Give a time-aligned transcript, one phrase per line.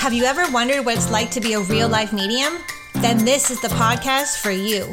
[0.00, 2.56] Have you ever wondered what it's like to be a real life medium?
[2.94, 4.86] Then this is the podcast for you.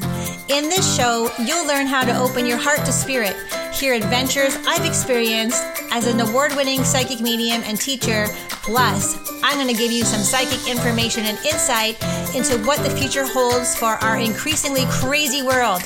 [0.49, 3.33] In this show, you'll learn how to open your heart to spirit,
[3.73, 5.63] hear adventures I've experienced
[5.93, 8.27] as an award winning psychic medium and teacher.
[8.49, 11.95] Plus, I'm going to give you some psychic information and insight
[12.35, 15.83] into what the future holds for our increasingly crazy world.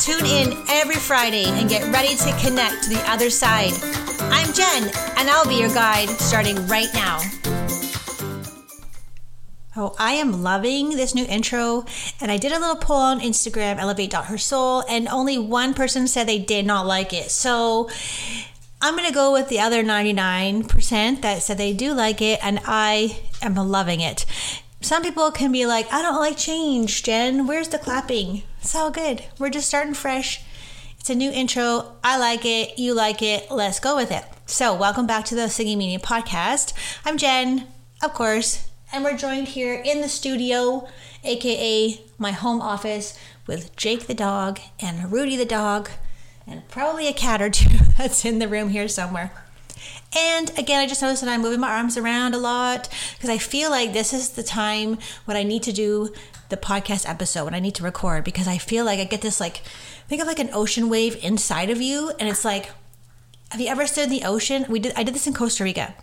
[0.00, 3.74] Tune in every Friday and get ready to connect to the other side.
[4.22, 7.20] I'm Jen, and I'll be your guide starting right now.
[9.82, 11.86] Oh, I am loving this new intro.
[12.20, 16.38] And I did a little poll on Instagram, elevate.hersoul, and only one person said they
[16.38, 17.30] did not like it.
[17.30, 17.88] So
[18.82, 22.60] I'm going to go with the other 99% that said they do like it, and
[22.66, 24.26] I am loving it.
[24.82, 27.46] Some people can be like, I don't like change, Jen.
[27.46, 28.42] Where's the clapping?
[28.60, 29.24] It's all good.
[29.38, 30.42] We're just starting fresh.
[30.98, 31.96] It's a new intro.
[32.04, 32.78] I like it.
[32.78, 33.50] You like it.
[33.50, 34.26] Let's go with it.
[34.44, 36.74] So, welcome back to the Singing Media Podcast.
[37.06, 37.66] I'm Jen,
[38.02, 40.88] of course, and we're joined here in the studio,
[41.24, 45.90] aka my home office, with Jake the dog and Rudy the dog,
[46.46, 49.32] and probably a cat or two that's in the room here somewhere.
[50.16, 53.38] And again, I just noticed that I'm moving my arms around a lot because I
[53.38, 56.12] feel like this is the time when I need to do
[56.48, 59.40] the podcast episode, when I need to record, because I feel like I get this
[59.40, 59.58] like,
[60.08, 62.12] think of like an ocean wave inside of you.
[62.18, 62.70] And it's like,
[63.52, 64.66] have you ever stood in the ocean?
[64.68, 65.94] We did, I did this in Costa Rica.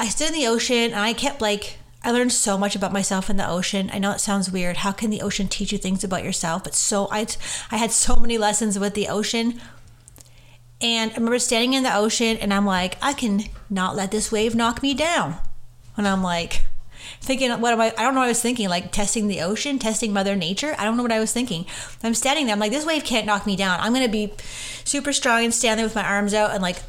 [0.00, 3.28] I stood in the ocean and I kept like, I learned so much about myself
[3.28, 3.90] in the ocean.
[3.92, 4.78] I know it sounds weird.
[4.78, 6.64] How can the ocean teach you things about yourself?
[6.64, 7.26] But so I,
[7.70, 9.60] I had so many lessons with the ocean.
[10.80, 14.32] And I remember standing in the ocean and I'm like, I can not let this
[14.32, 15.36] wave knock me down.
[15.98, 16.64] And I'm like,
[17.20, 17.92] thinking, what am I?
[17.98, 20.74] I don't know what I was thinking, like testing the ocean, testing Mother Nature.
[20.78, 21.66] I don't know what I was thinking.
[22.02, 22.54] I'm standing there.
[22.54, 23.78] I'm like, this wave can't knock me down.
[23.80, 24.32] I'm going to be
[24.84, 26.82] super strong and stand there with my arms out and like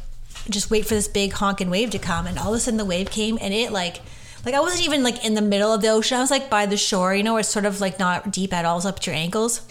[0.50, 2.28] just wait for this big honking wave to come.
[2.28, 4.00] And all of a sudden the wave came and it like,
[4.46, 6.18] like I wasn't even like in the middle of the ocean.
[6.18, 8.54] I was like by the shore, you know, where it's sort of like not deep
[8.54, 9.62] at all, it's up to your ankles.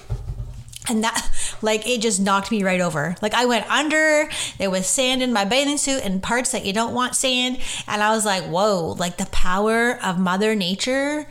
[0.89, 1.31] And that
[1.63, 3.17] like it just knocked me right over.
[3.21, 4.29] Like i went under.
[4.59, 7.59] There was sand in my bathing suit and parts that you don't want sand.
[7.87, 11.27] And i was like whoa like the power of mother nature.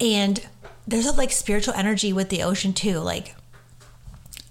[0.00, 0.46] And
[0.86, 2.98] there's a like spiritual energy with the ocean too.
[2.98, 3.34] Like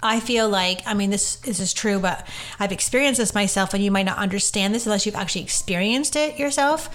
[0.02, 2.26] I feel like, I mean, this, this is true, but
[2.60, 6.40] I've experienced this myself, and you might not understand this unless you've actually experienced it
[6.40, 6.90] yourself.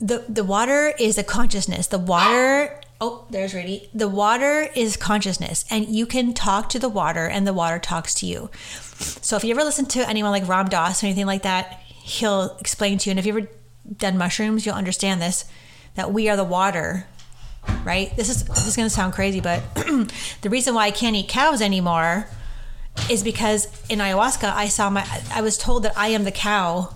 [0.00, 1.86] The, the water is a consciousness.
[1.86, 3.90] The water Oh, there's Rudy.
[3.92, 8.14] The water is consciousness, and you can talk to the water, and the water talks
[8.14, 8.50] to you.
[9.20, 12.56] So, if you ever listen to anyone like Ram Dass or anything like that, he'll
[12.58, 13.12] explain to you.
[13.12, 13.48] And if you've ever
[13.98, 15.44] done mushrooms, you'll understand this
[15.94, 17.06] that we are the water,
[17.84, 18.14] right?
[18.16, 19.62] This is this is going to sound crazy, but
[20.42, 22.28] the reason why I can't eat cows anymore
[23.10, 26.94] is because in ayahuasca, I saw my, I was told that I am the cow.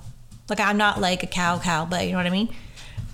[0.48, 2.48] Like, I'm not like a cow, cow, but you know what I mean?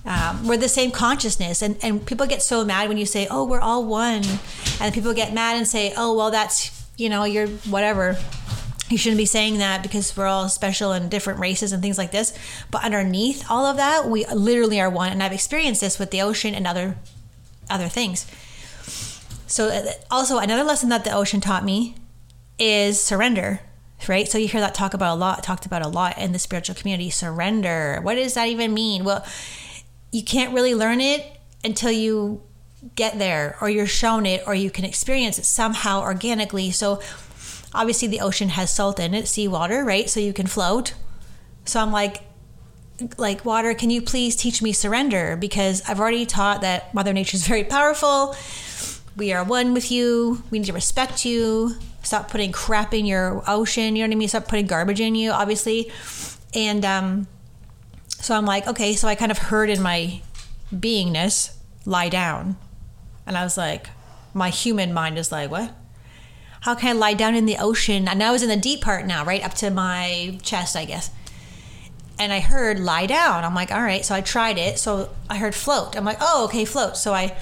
[0.07, 3.43] um, we're the same consciousness and, and people get so mad when you say oh
[3.43, 4.23] we're all one
[4.79, 8.17] and people get mad and say oh well that's you know you're whatever
[8.89, 12.11] you shouldn't be saying that because we're all special and different races and things like
[12.11, 12.33] this
[12.71, 16.21] but underneath all of that we literally are one and i've experienced this with the
[16.21, 16.95] ocean and other
[17.69, 18.25] other things
[19.47, 21.95] so uh, also another lesson that the ocean taught me
[22.59, 23.61] is surrender
[24.07, 26.39] right so you hear that talk about a lot talked about a lot in the
[26.39, 29.25] spiritual community surrender what does that even mean well
[30.11, 31.25] you can't really learn it
[31.63, 32.41] until you
[32.95, 36.71] get there or you're shown it or you can experience it somehow organically.
[36.71, 37.01] So
[37.73, 40.09] obviously the ocean has salt in it, seawater, right?
[40.09, 40.93] So you can float.
[41.65, 42.21] So I'm like
[43.17, 47.35] like water, can you please teach me surrender because I've already taught that mother nature
[47.35, 48.35] is very powerful.
[49.15, 50.43] We are one with you.
[50.51, 51.75] We need to respect you.
[52.03, 54.27] Stop putting crap in your ocean, you know what I mean?
[54.27, 55.91] Stop putting garbage in you, obviously.
[56.53, 57.27] And um
[58.07, 60.21] so I'm like, okay, so I kind of heard in my
[60.73, 62.57] beingness, lie down.
[63.25, 63.87] And I was like,
[64.33, 65.73] my human mind is like, what?
[66.61, 68.07] How can I lie down in the ocean?
[68.07, 71.11] And I was in the deep part now, right up to my chest, I guess.
[72.19, 73.43] And I heard lie down.
[73.43, 74.03] I'm like, all right.
[74.03, 74.79] So I tried it.
[74.79, 75.95] So I heard float.
[75.95, 76.97] I'm like, oh, okay, float.
[76.97, 77.37] So I,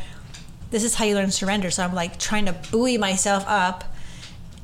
[0.71, 1.71] this is how you learn surrender.
[1.71, 3.85] So I'm like trying to buoy myself up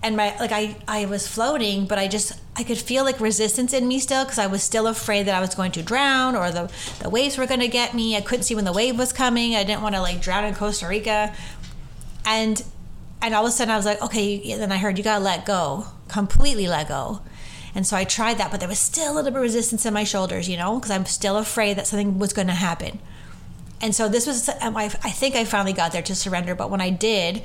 [0.04, 3.74] and my like I I was floating, but I just I could feel like resistance
[3.74, 6.52] in me still because I was still afraid that I was going to drown or
[6.52, 6.72] the
[7.02, 8.16] the waves were going to get me.
[8.16, 9.56] I couldn't see when the wave was coming.
[9.56, 11.34] I didn't want to like drown in Costa Rica,
[12.26, 12.64] and
[13.22, 14.58] and all of a sudden I was like, okay.
[14.58, 17.22] Then I heard you gotta let go, completely let go.
[17.74, 19.94] And so I tried that, but there was still a little bit of resistance in
[19.94, 23.00] my shoulders, you know, because I'm still afraid that something was going to happen.
[23.80, 26.54] And so this was, um, I think I finally got there to surrender.
[26.54, 27.42] But when I did,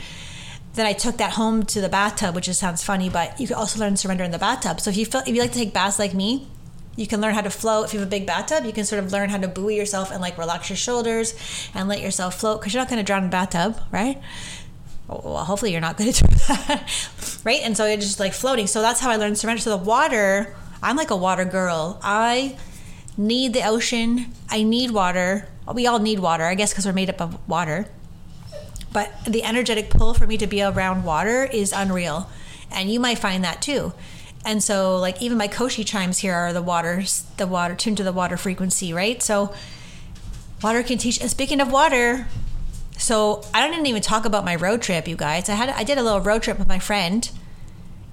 [0.74, 3.56] then I took that home to the bathtub, which just sounds funny, but you can
[3.56, 4.80] also learn surrender in the bathtub.
[4.80, 6.48] So if you feel if you like to take baths like me,
[6.96, 7.86] You can learn how to float.
[7.86, 10.10] If you have a big bathtub, you can sort of learn how to buoy yourself
[10.10, 11.34] and like relax your shoulders
[11.74, 14.20] and let yourself float because you're not going to drown in a bathtub, right?
[15.08, 17.60] Well, hopefully you're not going to do that, right?
[17.62, 18.66] And so it's just like floating.
[18.66, 19.60] So that's how I learned surrender.
[19.60, 21.98] So the water, I'm like a water girl.
[22.02, 22.56] I
[23.16, 24.26] need the ocean.
[24.48, 25.48] I need water.
[25.72, 27.88] We all need water, I guess, because we're made up of water.
[28.92, 32.30] But the energetic pull for me to be around water is unreal.
[32.70, 33.92] And you might find that too.
[34.44, 38.04] And so, like, even my Koshi chimes here are the waters, the water tuned to
[38.04, 39.20] the water frequency, right?
[39.20, 39.52] So,
[40.62, 41.20] water can teach.
[41.20, 42.28] And speaking of water,
[42.98, 45.48] so I didn't even talk about my road trip, you guys.
[45.48, 47.30] I had I did a little road trip with my friend,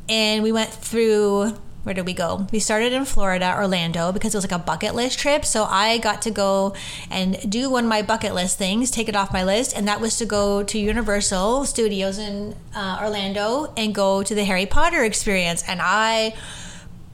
[0.09, 1.53] and we went through
[1.83, 2.47] where did we go?
[2.51, 5.43] We started in Florida, Orlando, because it was like a bucket list trip.
[5.43, 6.73] So I got to go
[7.11, 9.99] and do one of my bucket list things, take it off my list, and that
[9.99, 15.03] was to go to Universal Studios in uh, Orlando and go to the Harry Potter
[15.03, 15.61] experience.
[15.67, 16.33] And I,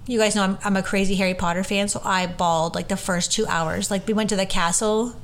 [0.05, 2.97] you guys know I'm, I'm a crazy Harry Potter fan, so I bawled like the
[2.97, 3.89] first two hours.
[3.89, 5.15] Like we went to the castle,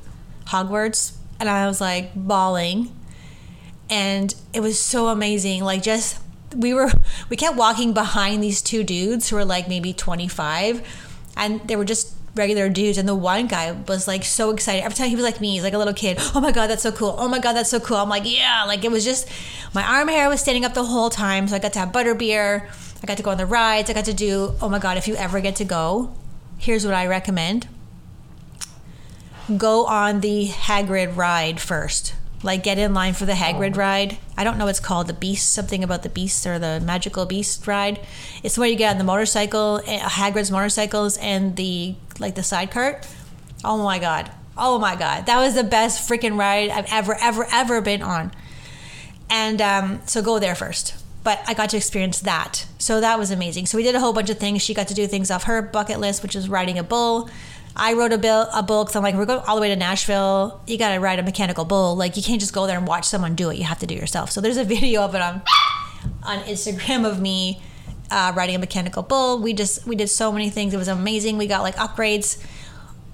[0.46, 2.96] Hogwarts, and I was like bawling.
[3.90, 5.64] And it was so amazing.
[5.64, 6.20] Like just
[6.56, 6.92] we were
[7.30, 10.82] we kept walking behind these two dudes who were like maybe 25
[11.38, 14.96] and they were just regular dudes and the one guy was like so excited every
[14.96, 16.92] time he was like me he's like a little kid oh my god that's so
[16.92, 19.30] cool oh my god that's so cool i'm like yeah like it was just
[19.74, 22.14] my arm hair was standing up the whole time so i got to have butter
[22.14, 22.68] beer
[23.02, 25.08] i got to go on the rides i got to do oh my god if
[25.08, 26.14] you ever get to go
[26.58, 27.70] here's what i recommend
[29.58, 32.14] go on the hagrid ride first
[32.46, 34.18] like get in line for the Hagrid ride.
[34.38, 37.26] I don't know what it's called, the Beast, something about the Beast or the Magical
[37.26, 38.00] Beast ride.
[38.44, 42.72] It's where you get on the motorcycle, eh, Hagrid's motorcycles, and the like the side
[42.72, 43.08] cart.
[43.64, 44.32] Oh my god!
[44.56, 45.26] Oh my god!
[45.26, 48.32] That was the best freaking ride I've ever, ever, ever been on.
[49.28, 50.94] And um, so go there first.
[51.24, 53.66] But I got to experience that, so that was amazing.
[53.66, 54.62] So we did a whole bunch of things.
[54.62, 57.28] She got to do things off her bucket list, which is riding a bull.
[57.76, 59.76] I wrote a bill a bull because I'm like, we're going all the way to
[59.76, 60.62] Nashville.
[60.66, 61.96] You got to ride a mechanical bull.
[61.96, 63.58] Like you can't just go there and watch someone do it.
[63.58, 64.32] You have to do it yourself.
[64.32, 65.42] So there's a video of it on
[66.24, 67.62] on Instagram of me
[68.10, 69.40] uh, riding a mechanical bull.
[69.40, 70.74] We just we did so many things.
[70.74, 71.38] It was amazing.
[71.38, 72.44] We got like upgrades.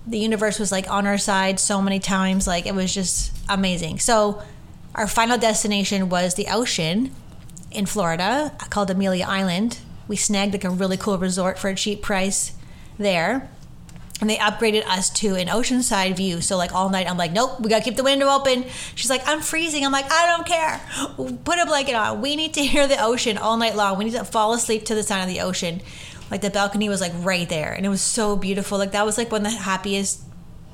[0.06, 2.46] The universe was like on our side so many times.
[2.46, 4.00] Like it was just amazing.
[4.00, 4.42] So
[4.94, 7.16] our final destination was the ocean
[7.72, 9.80] in Florida called Amelia Island.
[10.08, 12.54] We snagged like a really cool resort for a cheap price
[12.98, 13.50] there
[14.22, 16.42] and they upgraded us to an oceanside view.
[16.42, 18.66] So like all night, I'm like, nope, we gotta keep the window open.
[18.94, 19.84] She's like, I'm freezing.
[19.84, 20.80] I'm like, I don't care.
[21.44, 22.22] Put a blanket on.
[22.22, 23.98] We need to hear the ocean all night long.
[23.98, 25.82] We need to fall asleep to the sound of the ocean.
[26.30, 28.78] Like the balcony was like right there, and it was so beautiful.
[28.78, 30.22] Like that was like one of the happiest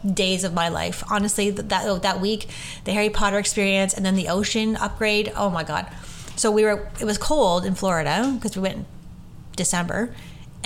[0.05, 1.03] days of my life.
[1.09, 2.47] Honestly, that oh, that week,
[2.83, 5.31] the Harry Potter experience, and then the ocean upgrade.
[5.35, 5.87] Oh my god.
[6.35, 6.87] So we were.
[6.99, 8.85] It was cold in Florida because we went
[9.55, 10.13] December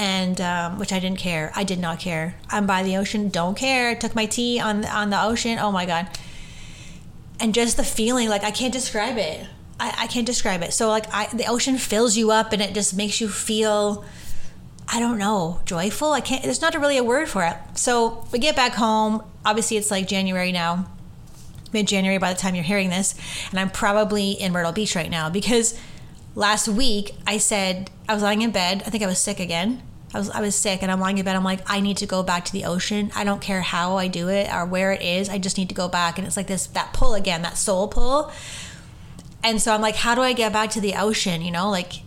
[0.01, 1.51] and um, which I didn't care.
[1.55, 2.35] I did not care.
[2.49, 3.93] I'm by the ocean, don't care.
[3.93, 5.59] Took my tea on on the ocean.
[5.59, 6.07] Oh my god!
[7.39, 9.45] And just the feeling, like I can't describe it.
[9.79, 10.73] I, I can't describe it.
[10.73, 14.03] So like I, the ocean fills you up, and it just makes you feel.
[14.93, 16.11] I don't know, joyful.
[16.11, 16.43] I can't.
[16.43, 17.55] There's not really a word for it.
[17.75, 19.23] So we get back home.
[19.45, 20.89] Obviously, it's like January now,
[21.71, 23.13] mid January by the time you're hearing this,
[23.51, 25.79] and I'm probably in Myrtle Beach right now because
[26.33, 28.81] last week I said I was lying in bed.
[28.83, 29.83] I think I was sick again.
[30.13, 31.35] I was I was sick and I'm lying in bed.
[31.35, 33.11] I'm like, I need to go back to the ocean.
[33.15, 35.29] I don't care how I do it or where it is.
[35.29, 36.17] I just need to go back.
[36.17, 38.31] And it's like this that pull again, that soul pull.
[39.43, 41.41] And so I'm like, how do I get back to the ocean?
[41.41, 42.03] You know, like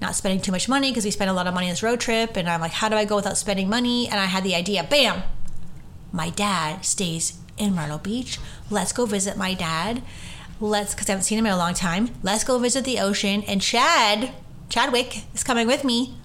[0.00, 2.00] not spending too much money because we spent a lot of money on this road
[2.00, 2.36] trip.
[2.36, 4.08] And I'm like, how do I go without spending money?
[4.08, 5.22] And I had the idea, bam,
[6.12, 8.38] my dad stays in Myrtle Beach.
[8.70, 10.02] Let's go visit my dad
[10.60, 12.10] let's because I haven't seen him in a long time.
[12.22, 13.42] Let's go visit the ocean.
[13.46, 14.32] And Chad,
[14.68, 16.16] Chadwick, is coming with me.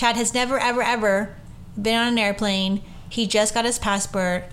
[0.00, 1.36] Chad has never, ever, ever
[1.76, 2.80] been on an airplane.
[3.10, 4.44] He just got his passport.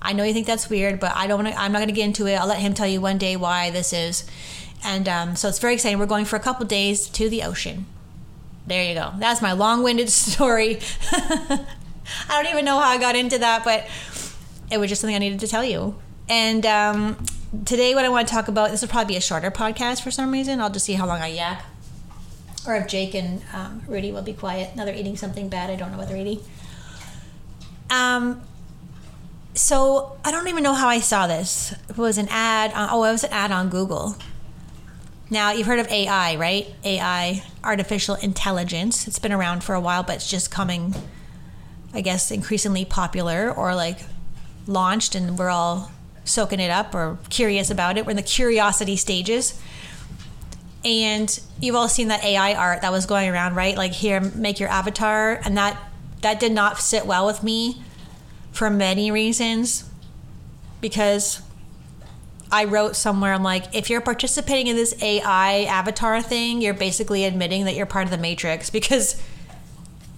[0.00, 1.60] I know you think that's weird, but I don't want to.
[1.60, 2.36] I'm not going to get into it.
[2.36, 4.24] I'll let him tell you one day why this is.
[4.84, 5.98] And um, so it's very exciting.
[5.98, 7.86] We're going for a couple days to the ocean.
[8.68, 9.10] There you go.
[9.18, 10.78] That's my long-winded story.
[11.10, 11.66] I
[12.30, 13.84] don't even know how I got into that, but
[14.70, 15.96] it was just something I needed to tell you.
[16.28, 17.26] And um,
[17.64, 20.12] today what I want to talk about this will probably be a shorter podcast for
[20.12, 20.60] some reason.
[20.60, 21.64] I'll just see how long I yak.
[22.68, 24.76] Or if Jake and um, Rudy will be quiet.
[24.76, 25.70] Now they're eating something bad.
[25.70, 26.40] I don't know what they're eating.
[27.88, 28.42] Um,
[29.54, 31.74] so I don't even know how I saw this.
[31.88, 32.72] It was an ad.
[32.74, 34.16] On, oh, it was an ad on Google.
[35.30, 36.66] Now you've heard of AI, right?
[36.84, 39.08] AI, artificial intelligence.
[39.08, 40.94] It's been around for a while, but it's just coming,
[41.94, 44.00] I guess, increasingly popular or like
[44.66, 45.90] launched, and we're all
[46.24, 48.04] soaking it up or curious about it.
[48.04, 49.58] We're in the curiosity stages.
[50.88, 53.76] And you've all seen that AI art that was going around, right?
[53.76, 55.76] Like here, make your avatar, and that
[56.22, 57.82] that did not sit well with me
[58.52, 59.84] for many reasons
[60.80, 61.42] because
[62.50, 67.26] I wrote somewhere, I'm like, if you're participating in this AI avatar thing, you're basically
[67.26, 69.22] admitting that you're part of the matrix because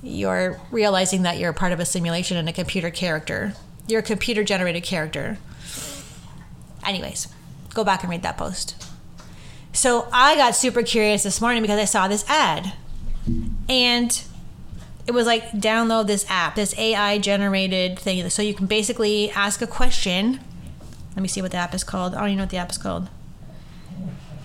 [0.05, 3.55] you're realizing that you're part of a simulation and a computer character.
[3.89, 5.39] You're a computer generated character.
[6.87, 7.27] Anyways,
[7.75, 8.90] go back and read that post.
[9.73, 12.73] So I got super curious this morning because I saw this ad.
[13.69, 14.23] And
[15.07, 18.29] it was like download this app, this AI generated thing.
[18.31, 20.41] So you can basically ask a question.
[21.17, 22.15] Let me see what the app is called.
[22.15, 23.09] I don't even know what the app is called.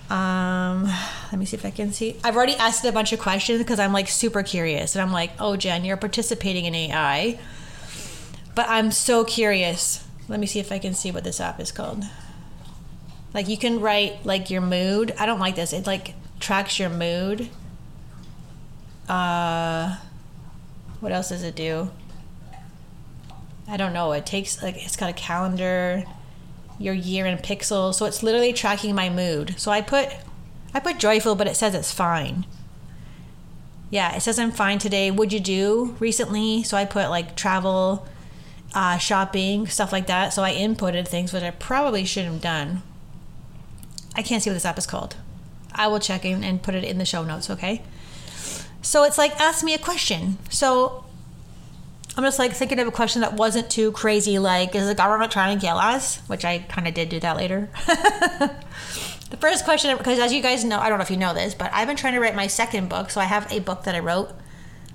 [0.08, 0.84] Um,
[1.32, 2.16] let me see if I can see.
[2.22, 5.32] I've already asked a bunch of questions because I'm like super curious, and I'm like,
[5.40, 7.38] oh, Jen, you're participating in AI,
[8.54, 10.06] but I'm so curious.
[10.28, 12.04] Let me see if I can see what this app is called.
[13.36, 15.14] Like you can write like your mood.
[15.18, 15.74] I don't like this.
[15.74, 17.50] It like tracks your mood.
[19.10, 19.98] Uh,
[21.00, 21.90] what else does it do?
[23.68, 24.12] I don't know.
[24.12, 26.04] It takes like it's got a calendar,
[26.78, 29.60] your year in pixels, so it's literally tracking my mood.
[29.60, 30.08] So I put
[30.72, 32.46] I put joyful, but it says it's fine.
[33.90, 35.10] Yeah, it says I'm fine today.
[35.10, 36.62] Would you do recently?
[36.62, 38.06] So I put like travel,
[38.72, 40.32] uh, shopping, stuff like that.
[40.32, 42.82] So I inputted things which I probably shouldn't have done.
[44.16, 45.16] I can't see what this app is called.
[45.72, 47.82] I will check in and put it in the show notes, okay?
[48.82, 50.38] So it's like, ask me a question.
[50.48, 51.04] So
[52.16, 55.30] I'm just like thinking of a question that wasn't too crazy, like, is the government
[55.30, 56.18] trying to kill us?
[56.28, 57.68] Which I kind of did do that later.
[57.86, 61.54] the first question, because as you guys know, I don't know if you know this,
[61.54, 63.10] but I've been trying to write my second book.
[63.10, 64.30] So I have a book that I wrote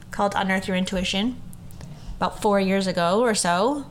[0.09, 1.39] called Unearth Your Intuition
[2.15, 3.85] about four years ago or so.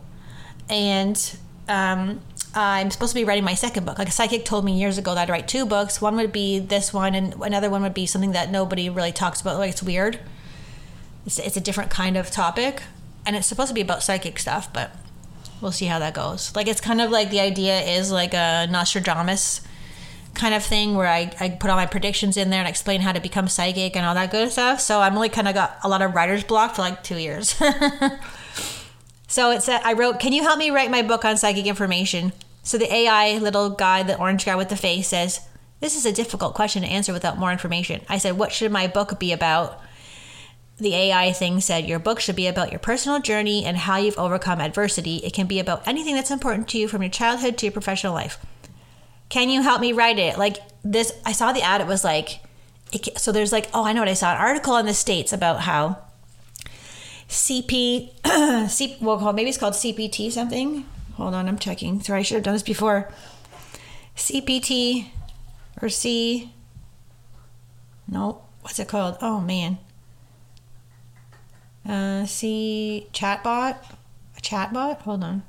[0.68, 1.36] And
[1.68, 2.20] um,
[2.54, 3.98] I'm supposed to be writing my second book.
[3.98, 6.00] Like a psychic told me years ago that I'd write two books.
[6.00, 9.40] One would be this one, and another one would be something that nobody really talks
[9.40, 9.58] about.
[9.58, 10.18] Like it's weird.
[11.26, 12.82] It's, it's a different kind of topic,
[13.24, 14.90] and it's supposed to be about psychic stuff, but
[15.60, 16.54] we'll see how that goes.
[16.56, 19.60] Like it's kind of like the idea is like a Nostradamus
[20.34, 23.12] kind of thing where I, I put all my predictions in there and explain how
[23.12, 24.80] to become psychic and all that good stuff.
[24.80, 27.60] So I'm only kind of got a lot of writer's block for like two years.
[29.30, 32.32] So it said, I wrote, Can you help me write my book on psychic information?
[32.64, 35.38] So the AI little guy, the orange guy with the face, says,
[35.78, 38.00] This is a difficult question to answer without more information.
[38.08, 39.80] I said, What should my book be about?
[40.78, 44.18] The AI thing said, Your book should be about your personal journey and how you've
[44.18, 45.18] overcome adversity.
[45.18, 48.12] It can be about anything that's important to you from your childhood to your professional
[48.12, 48.44] life.
[49.28, 50.38] Can you help me write it?
[50.38, 52.40] Like this, I saw the ad, it was like,
[52.92, 55.32] it, so there's like, oh, I know what I saw an article in the States
[55.32, 55.98] about how
[57.30, 58.10] CP,
[58.68, 60.84] C, well, maybe it's called CPT something.
[61.14, 62.00] Hold on, I'm checking.
[62.00, 63.08] Sorry, I should have done this before.
[64.16, 65.06] CPT
[65.80, 66.52] or C.
[68.08, 69.16] No, what's it called?
[69.22, 69.78] Oh man.
[71.88, 73.76] Uh, C chatbot,
[74.36, 74.98] a chatbot.
[75.02, 75.44] Hold on.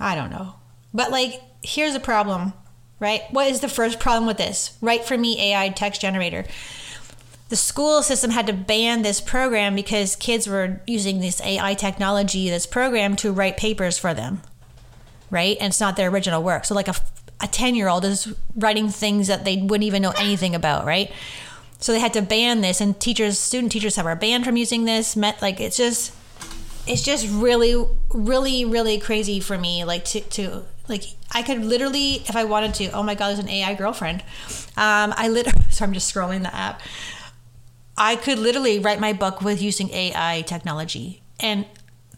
[0.00, 0.54] I don't know,
[0.94, 2.54] but like, here's a problem,
[2.98, 3.22] right?
[3.30, 4.78] What is the first problem with this?
[4.80, 6.46] Write for me AI text generator
[7.48, 12.50] the school system had to ban this program because kids were using this AI technology,
[12.50, 14.42] this program, to write papers for them,
[15.30, 15.56] right?
[15.58, 16.66] And it's not their original work.
[16.66, 16.94] So, like a,
[17.40, 21.10] a 10 year old is writing things that they wouldn't even know anything about, right?
[21.78, 24.84] So, they had to ban this, and teachers, student teachers have are banned from using
[24.84, 25.16] this.
[25.16, 26.14] Met, like, it's just,
[26.86, 32.14] it's just really, really, really crazy for me, like, to, to, like I could literally,
[32.14, 32.90] if I wanted to.
[32.92, 34.22] Oh my God, there's an AI girlfriend.
[34.76, 36.80] Um, I literally, so I'm just scrolling the app.
[37.98, 41.20] I could literally write my book with using AI technology.
[41.40, 41.66] And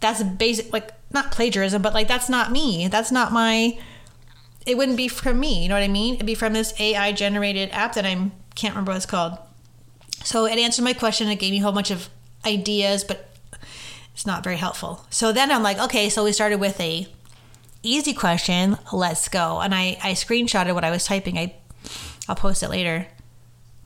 [0.00, 2.86] that's basic, like, not plagiarism, but like, that's not me.
[2.88, 3.78] That's not my,
[4.66, 5.62] it wouldn't be from me.
[5.62, 6.14] You know what I mean?
[6.14, 9.38] It'd be from this AI generated app that I can't remember what it's called.
[10.22, 11.28] So it answered my question.
[11.28, 12.10] It gave me a whole bunch of
[12.44, 13.34] ideas, but
[14.12, 15.06] it's not very helpful.
[15.08, 17.06] So then I'm like, okay, so we started with a
[17.82, 18.76] easy question.
[18.92, 19.60] Let's go.
[19.60, 21.38] And I, I screenshotted what I was typing.
[21.38, 21.54] I,
[22.28, 23.06] I'll post it later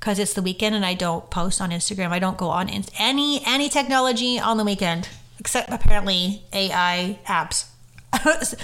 [0.05, 2.11] because it's the weekend and I don't post on Instagram.
[2.11, 5.09] I don't go on in- any any technology on the weekend
[5.39, 7.65] except apparently AI apps.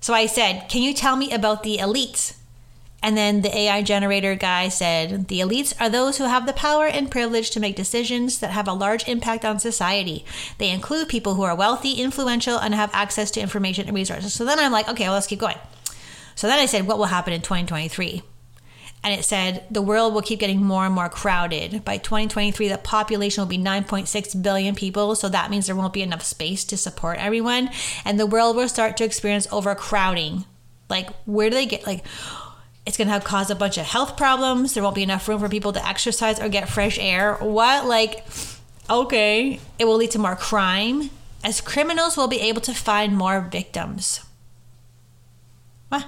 [0.00, 2.36] so I said, "Can you tell me about the elites?"
[3.02, 6.86] And then the AI generator guy said, The elites are those who have the power
[6.86, 10.22] and privilege to make decisions that have a large impact on society.
[10.58, 14.34] They include people who are wealthy, influential, and have access to information and resources.
[14.34, 15.56] So then I'm like, okay, well, let's keep going.
[16.34, 18.22] So then I said, What will happen in 2023?
[19.02, 21.84] And it said the world will keep getting more and more crowded.
[21.84, 26.02] By 2023, the population will be 9.6 billion people, so that means there won't be
[26.02, 27.70] enough space to support everyone,
[28.04, 30.44] and the world will start to experience overcrowding.
[30.88, 32.04] Like, where do they get like?
[32.84, 34.74] It's gonna have cause a bunch of health problems.
[34.74, 37.34] There won't be enough room for people to exercise or get fresh air.
[37.36, 38.24] What like?
[38.88, 39.60] Okay.
[39.78, 41.10] It will lead to more crime,
[41.44, 44.20] as criminals will be able to find more victims.
[45.88, 46.06] What?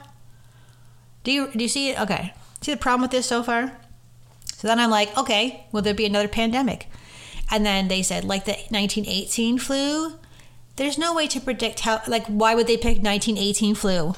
[1.24, 2.00] Do you do you see it?
[2.00, 2.34] Okay.
[2.62, 3.72] See the problem with this so far?
[4.54, 6.86] So then I'm like, okay, will there be another pandemic?
[7.50, 10.12] And then they said, like the 1918 flu,
[10.76, 14.14] there's no way to predict how, like, why would they pick 1918 flu?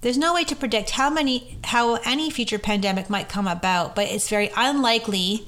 [0.00, 4.08] There's no way to predict how many, how any future pandemic might come about, but
[4.08, 5.46] it's very unlikely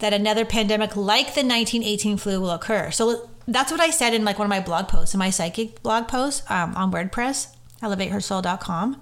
[0.00, 2.90] that another pandemic like the 1918 flu will occur.
[2.90, 5.82] So that's what I said in like one of my blog posts, in my psychic
[5.82, 9.00] blog post um, on WordPress, elevatehersoul.com.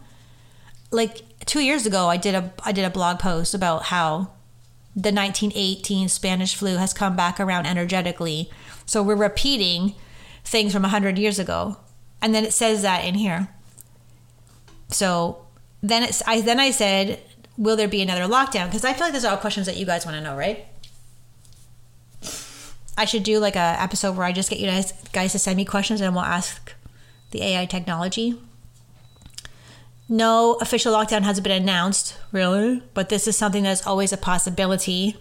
[0.91, 4.31] Like two years ago, I did a I did a blog post about how
[4.95, 8.49] the 1918 Spanish flu has come back around energetically.
[8.87, 9.97] So we're repeating
[10.45, 11.77] things from 100 years ago.
[12.23, 13.49] And then it says that in here.
[14.91, 15.45] So
[15.83, 17.19] then it's I then I said,
[17.59, 18.67] will there be another lockdown?
[18.67, 20.67] Because I feel like those are all questions that you guys want to know, right?
[22.97, 25.57] I should do like a episode where I just get you guys guys to send
[25.57, 26.75] me questions and we'll ask
[27.33, 28.39] the AI technology.
[30.13, 35.17] No official lockdown has been announced, really, but this is something that's always a possibility.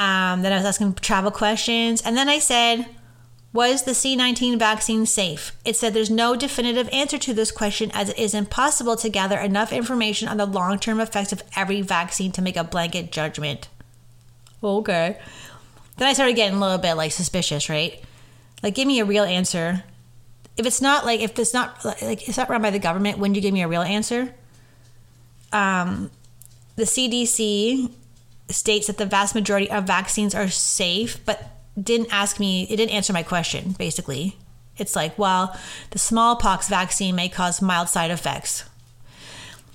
[0.00, 2.86] Um, then I was asking travel questions, and then I said,
[3.52, 5.52] Was the C19 vaccine safe?
[5.64, 9.38] It said there's no definitive answer to this question as it is impossible to gather
[9.38, 13.68] enough information on the long term effects of every vaccine to make a blanket judgment.
[14.60, 15.20] Okay.
[15.98, 18.02] Then I started getting a little bit like suspicious, right?
[18.60, 19.84] Like, give me a real answer.
[20.60, 23.32] If it's not like, if it's not like, it's not run by the government, when
[23.32, 24.34] do you give me a real answer?
[25.52, 26.10] Um,
[26.76, 27.90] the CDC
[28.50, 31.50] states that the vast majority of vaccines are safe, but
[31.82, 34.36] didn't ask me, it didn't answer my question, basically.
[34.76, 35.58] It's like, well,
[35.92, 38.68] the smallpox vaccine may cause mild side effects.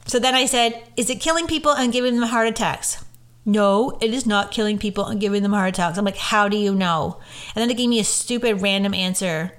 [0.06, 3.04] So then I said, is it killing people and giving them heart attacks?
[3.44, 5.98] No, it is not killing people and giving them heart attacks.
[5.98, 7.20] I'm like, how do you know?
[7.56, 9.54] And then they gave me a stupid random answer.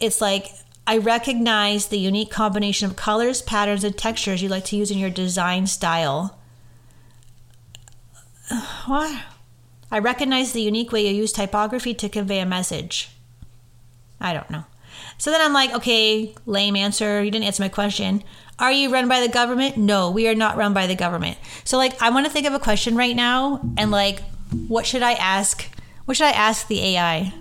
[0.00, 0.52] It's like,
[0.86, 4.98] I recognize the unique combination of colors, patterns, and textures you like to use in
[4.98, 6.38] your design style.
[8.86, 9.22] What?
[9.92, 13.10] I recognize the unique way you use typography to convey a message.
[14.20, 14.64] I don't know.
[15.18, 17.22] So then I'm like, okay, lame answer.
[17.22, 18.22] You didn't answer my question.
[18.58, 19.76] Are you run by the government?
[19.76, 21.38] No, we are not run by the government.
[21.64, 24.22] So like I want to think of a question right now and like
[24.68, 25.66] what should I ask?
[26.04, 27.32] What should I ask the AI?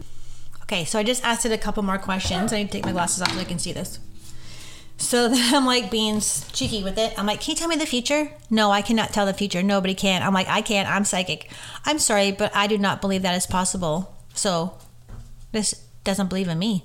[0.70, 2.54] Okay, so I just asked it a couple more questions.
[2.54, 3.98] I need to take my glasses off so I can see this.
[4.98, 7.12] So then I'm like being cheeky with it.
[7.18, 8.32] I'm like, can you tell me the future?
[8.52, 9.64] No, I cannot tell the future.
[9.64, 10.22] Nobody can.
[10.22, 10.88] I'm like, I can't.
[10.88, 11.50] I'm psychic.
[11.86, 14.16] I'm sorry, but I do not believe that is possible.
[14.36, 14.78] So
[15.54, 16.84] this doesn't believe in me.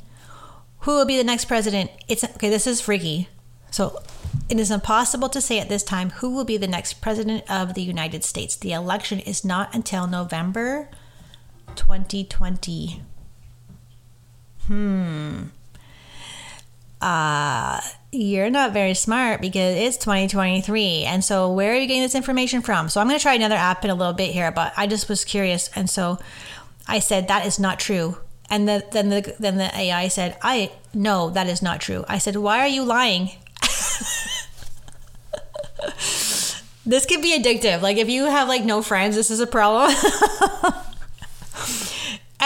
[0.80, 1.90] Who will be the next president?
[2.08, 2.48] It's okay.
[2.48, 3.28] This is freaky.
[3.70, 4.00] So
[4.48, 7.74] it is impossible to say at this time who will be the next president of
[7.74, 8.56] the United States.
[8.56, 10.88] The election is not until November
[11.74, 13.02] 2020.
[14.66, 15.44] Hmm.
[17.00, 17.80] Uh,
[18.12, 21.04] you're not very smart because it's 2023.
[21.04, 22.88] And so, where are you getting this information from?
[22.88, 25.08] So, I'm going to try another app in a little bit here, but I just
[25.08, 25.68] was curious.
[25.74, 26.18] And so,
[26.88, 28.16] I said, that is not true.
[28.50, 32.18] And the, then the then the AI said, "I no, that is not true." I
[32.18, 33.30] said, "Why are you lying?"
[36.84, 37.80] this could be addictive.
[37.80, 39.94] Like if you have like no friends, this is a problem.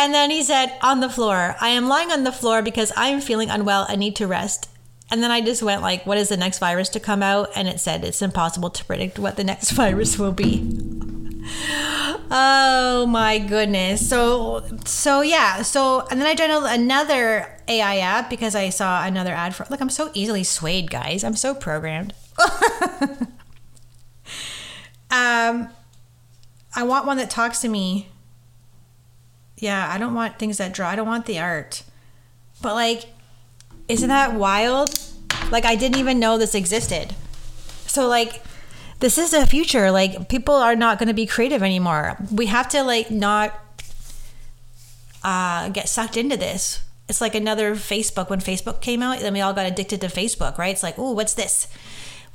[0.05, 1.57] and then he said, "On the floor.
[1.61, 4.69] I am lying on the floor because I am feeling unwell and need to rest."
[5.11, 7.69] And then I just went like, "What is the next virus to come out?" And
[7.69, 10.99] it said it's impossible to predict what the next virus will be.
[12.31, 14.07] Oh my goodness.
[14.09, 15.63] So so yeah.
[15.63, 19.81] So and then I downloaded another AI app because I saw another ad for look,
[19.81, 21.25] I'm so easily swayed, guys.
[21.25, 22.13] I'm so programmed.
[25.11, 25.71] um
[26.77, 28.09] I want one that talks to me.
[29.59, 30.89] Yeah, I don't want things that draw.
[30.89, 31.83] I don't want the art.
[32.63, 33.07] But like
[33.89, 34.99] isn't that wild?
[35.51, 37.15] Like I didn't even know this existed.
[37.87, 38.43] So like
[39.01, 39.91] this is the future.
[39.91, 42.19] Like people are not going to be creative anymore.
[42.31, 43.59] We have to like not
[45.25, 46.83] uh, get sucked into this.
[47.09, 49.21] It's like another Facebook when Facebook came out.
[49.21, 50.73] Then we all got addicted to Facebook, right?
[50.73, 51.67] It's like, oh, what's this?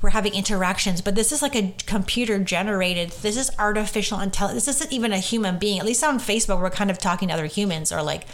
[0.04, 3.08] We're having interactions, but this is like a computer generated.
[3.22, 4.66] This is artificial intelligence.
[4.66, 5.78] This isn't even a human being.
[5.78, 8.26] At least on Facebook, we're kind of talking to other humans or like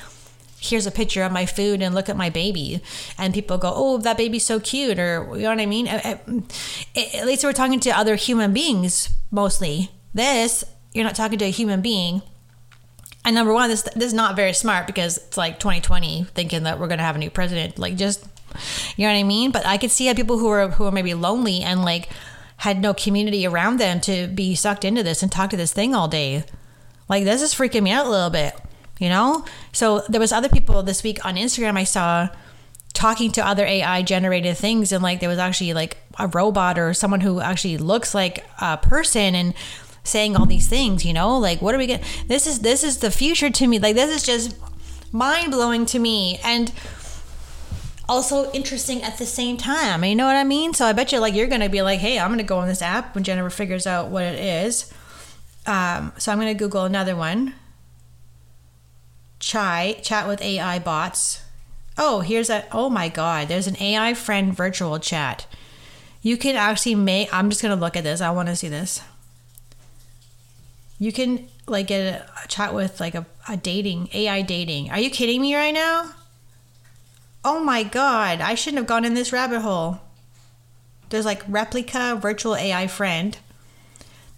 [0.59, 2.83] here's a picture of my food and look at my baby
[3.17, 6.29] and people go oh that baby's so cute or you know what i mean at,
[7.25, 11.81] least we're talking to other human beings mostly this you're not talking to a human
[11.81, 12.21] being
[13.25, 16.79] and number one this, this is not very smart because it's like 2020 thinking that
[16.79, 18.23] we're going to have a new president like just
[18.97, 21.15] you know what i mean but i could see people who are who are maybe
[21.15, 22.09] lonely and like
[22.59, 25.95] had no community around them to be sucked into this and talk to this thing
[25.95, 26.45] all day
[27.11, 28.55] Like this is freaking me out a little bit,
[29.01, 29.45] you know?
[29.73, 32.29] So there was other people this week on Instagram I saw
[32.93, 36.95] talking to other AI generated things and like there was actually like a robot or
[36.95, 39.55] someone who actually looks like a person and
[40.05, 41.37] saying all these things, you know?
[41.37, 43.81] Like what are we to This is this is the future to me.
[43.81, 44.57] Like this is just
[45.13, 46.73] mind-blowing to me and
[48.11, 50.03] also interesting at the same time.
[50.03, 50.75] You know what I mean?
[50.75, 52.83] So I bet you like you're to be like, "Hey, I'm to go on this
[52.83, 54.93] app when Jennifer figures out what it is."
[55.65, 57.55] Um, so I'm to Google another one.
[59.39, 61.43] Chai, chat with AI bots.
[61.97, 65.47] Oh, here's a, oh my God, there's an AI friend virtual chat.
[66.23, 68.21] You can actually make, I'm just to look at this.
[68.21, 69.03] I want to see this.
[70.99, 74.91] You can like get a, a chat with like a, a dating, AI dating.
[74.91, 76.11] Are you kidding me right now?
[77.45, 80.01] Oh my God, I shouldn't have gone in this rabbit hole.
[81.09, 83.37] There's like Replika virtual AI friend.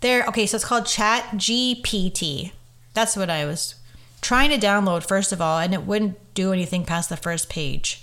[0.00, 2.52] There, okay, so it's called Chat GPT.
[2.94, 3.76] That's what I was
[4.20, 8.02] trying to download first of all, and it wouldn't do anything past the first page.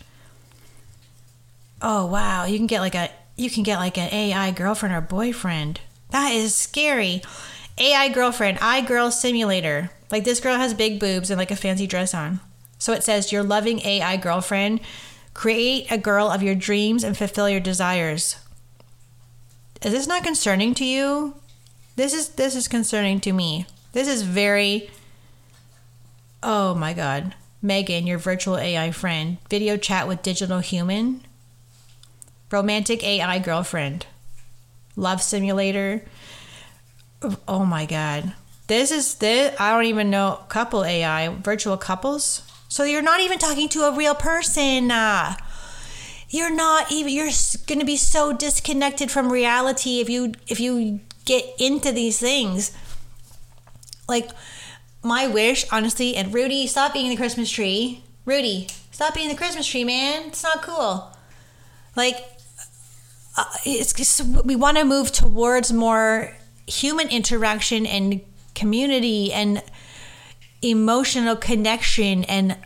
[1.82, 5.02] Oh wow, you can get like a you can get like an AI girlfriend or
[5.02, 5.80] boyfriend.
[6.12, 7.22] That is scary.
[7.78, 9.92] AI girlfriend, I girl simulator.
[10.12, 12.42] Like this girl has big boobs and like a fancy dress on.
[12.80, 14.80] So it says your loving AI girlfriend,
[15.34, 18.38] create a girl of your dreams and fulfill your desires.
[19.84, 21.36] Is this not concerning to you?
[21.96, 23.66] This is this is concerning to me.
[23.92, 24.90] This is very
[26.42, 27.36] Oh my god.
[27.62, 29.38] Megan, your virtual AI friend.
[29.50, 31.22] Video chat with digital human.
[32.52, 34.06] Romantic AI girlfriend.
[34.96, 36.04] Love simulator.
[37.48, 38.34] Oh my god.
[38.68, 42.49] This is this I don't even know couple AI, virtual couples.
[42.70, 44.92] So you're not even talking to a real person.
[44.92, 45.36] Uh,
[46.30, 47.32] you're not even you're
[47.66, 52.72] going to be so disconnected from reality if you if you get into these things.
[54.08, 54.30] Like
[55.02, 58.04] my wish, honestly, and Rudy, stop being the Christmas tree.
[58.26, 60.28] Rudy, stop being the Christmas tree, man.
[60.28, 61.12] It's not cool.
[61.96, 62.18] Like,
[63.36, 66.36] uh, it's, it's we want to move towards more
[66.68, 68.22] human interaction and
[68.54, 69.64] community and
[70.62, 72.58] emotional connection and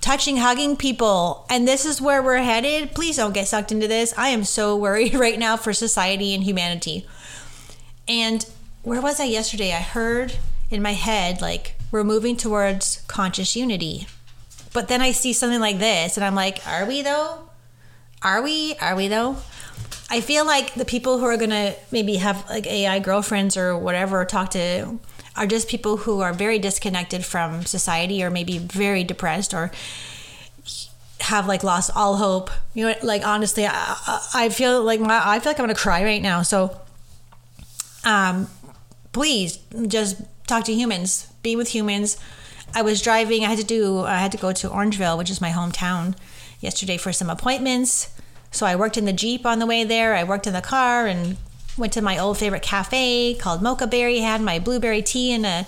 [0.00, 1.46] touching, hugging people.
[1.48, 2.94] And this is where we're headed.
[2.94, 4.12] Please don't get sucked into this.
[4.18, 7.06] I am so worried right now for society and humanity.
[8.06, 8.44] And
[8.82, 9.72] where was I yesterday?
[9.72, 10.36] I heard
[10.70, 14.06] in my head, like, we're moving towards conscious unity.
[14.74, 17.48] But then I see something like this and I'm like, are we though?
[18.20, 18.74] Are we?
[18.80, 19.36] Are we though?
[20.10, 23.78] I feel like the people who are going to maybe have like AI girlfriends or
[23.78, 24.98] whatever talk to
[25.36, 29.70] are just people who are very disconnected from society or maybe very depressed or
[31.20, 32.50] have like lost all hope.
[32.74, 36.04] You know, like honestly, I, I feel like my, I feel like I'm gonna cry
[36.04, 36.42] right now.
[36.42, 36.80] So,
[38.04, 38.48] um,
[39.12, 42.18] please just talk to humans, be with humans.
[42.74, 43.44] I was driving.
[43.44, 44.00] I had to do.
[44.00, 46.16] I had to go to Orangeville, which is my hometown,
[46.60, 48.10] yesterday for some appointments.
[48.50, 50.14] So I worked in the jeep on the way there.
[50.14, 51.36] I worked in the car and
[51.76, 54.18] went to my old favorite cafe called Mocha Berry.
[54.18, 55.66] Had my blueberry tea and a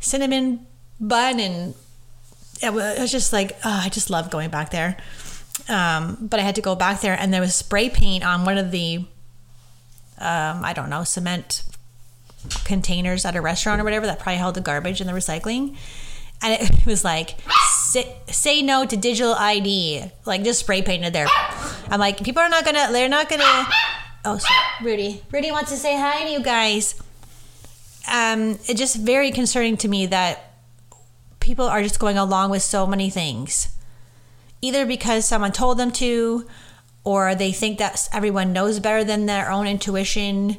[0.00, 0.66] cinnamon
[1.00, 1.74] bun, and
[2.62, 4.96] it was just like oh, I just love going back there.
[5.68, 8.58] Um, but I had to go back there, and there was spray paint on one
[8.58, 9.04] of the
[10.18, 11.62] um, I don't know cement
[12.64, 15.76] containers at a restaurant or whatever that probably held the garbage and the recycling.
[16.42, 17.36] And it was like,
[17.68, 21.26] say, say no to digital ID, like just spray painted there.
[21.90, 23.66] I'm like, people are not gonna, they're not gonna.
[24.24, 25.22] Oh, sorry, Rudy.
[25.30, 27.00] Rudy wants to say hi to you guys.
[28.10, 30.52] Um, it's just very concerning to me that
[31.40, 33.68] people are just going along with so many things,
[34.60, 36.46] either because someone told them to,
[37.04, 40.58] or they think that everyone knows better than their own intuition,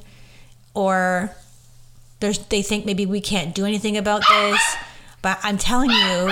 [0.74, 1.32] or
[2.20, 4.76] they think maybe we can't do anything about this.
[5.22, 6.32] But I'm telling you.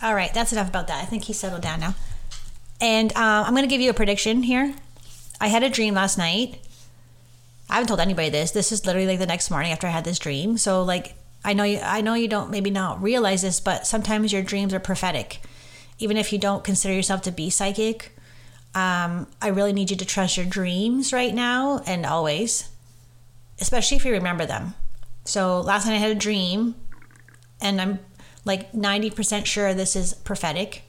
[0.00, 1.02] All right, that's enough about that.
[1.02, 1.94] I think he's settled down now.
[2.80, 4.74] And um, I'm going to give you a prediction here.
[5.40, 6.58] I had a dream last night.
[7.70, 8.50] I haven't told anybody this.
[8.50, 10.58] This is literally like the next morning after I had this dream.
[10.58, 14.32] So like I know you I know you don't maybe not realize this, but sometimes
[14.32, 15.40] your dreams are prophetic.
[15.98, 18.12] Even if you don't consider yourself to be psychic,
[18.74, 22.70] um, I really need you to trust your dreams right now and always
[23.60, 24.74] especially if you remember them.
[25.24, 26.74] So last night I had a dream,
[27.60, 27.98] and I'm
[28.44, 30.82] like 90% sure this is prophetic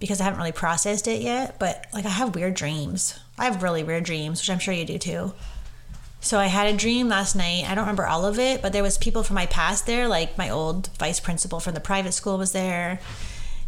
[0.00, 1.58] because I haven't really processed it yet.
[1.58, 3.18] But like, I have weird dreams.
[3.38, 5.34] I have really weird dreams, which I'm sure you do too.
[6.20, 7.64] So I had a dream last night.
[7.66, 10.36] I don't remember all of it, but there was people from my past there, like
[10.36, 13.00] my old vice principal from the private school was there,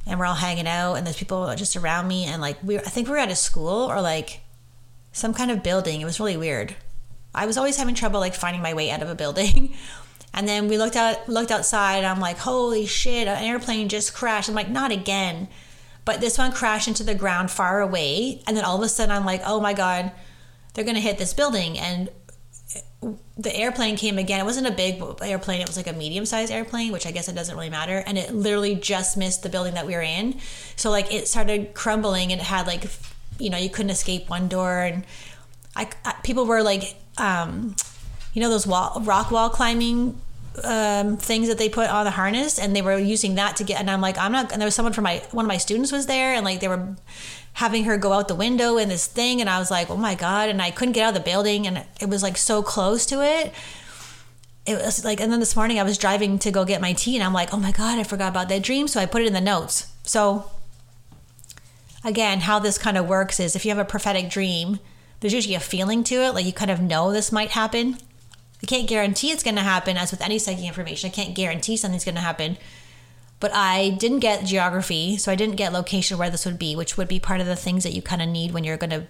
[0.06, 2.82] and we're all hanging out, and there's people just around me, and like we, I
[2.82, 4.40] think we were at a school or like
[5.12, 6.02] some kind of building.
[6.02, 6.76] It was really weird.
[7.34, 9.74] I was always having trouble like finding my way out of a building.
[10.34, 12.04] And then we looked out looked outside.
[12.04, 14.48] I'm like, holy shit, an airplane just crashed.
[14.48, 15.48] I'm like, not again.
[16.04, 18.42] But this one crashed into the ground far away.
[18.46, 20.12] And then all of a sudden I'm like, oh my God,
[20.74, 21.78] they're gonna hit this building.
[21.78, 22.10] And
[23.36, 24.40] the airplane came again.
[24.40, 27.28] It wasn't a big airplane, it was like a medium sized airplane, which I guess
[27.28, 28.02] it doesn't really matter.
[28.06, 30.38] And it literally just missed the building that we were in.
[30.76, 32.84] So like it started crumbling and it had like
[33.38, 35.04] you know, you couldn't escape one door and
[35.74, 37.74] I, I people were like um
[38.34, 40.20] you know those wall rock wall climbing
[40.64, 43.80] um, things that they put on the harness and they were using that to get
[43.80, 45.90] and I'm like I'm not and there was someone from my one of my students
[45.90, 46.96] was there and like they were
[47.54, 50.14] having her go out the window in this thing and I was like oh my
[50.14, 53.06] god and I couldn't get out of the building and it was like so close
[53.06, 53.52] to it.
[54.66, 57.16] It was like and then this morning I was driving to go get my tea
[57.16, 59.26] and I'm like oh my god I forgot about that dream so I put it
[59.26, 59.90] in the notes.
[60.02, 60.50] So
[62.04, 64.80] again how this kind of works is if you have a prophetic dream
[65.20, 67.96] there's usually a feeling to it like you kind of know this might happen
[68.62, 71.08] I can't guarantee it's going to happen, as with any psychic information.
[71.08, 72.58] I can't guarantee something's going to happen.
[73.40, 76.96] But I didn't get geography, so I didn't get location where this would be, which
[76.96, 79.08] would be part of the things that you kind of need when you're going to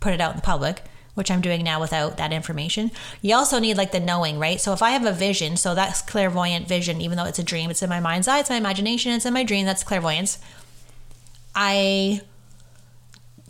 [0.00, 0.82] put it out in the public,
[1.14, 2.90] which I'm doing now without that information.
[3.22, 4.60] You also need like the knowing, right?
[4.60, 7.70] So if I have a vision, so that's clairvoyant vision, even though it's a dream,
[7.70, 10.38] it's in my mind's eye, it's my imagination, it's in my dream, that's clairvoyance.
[11.54, 12.22] I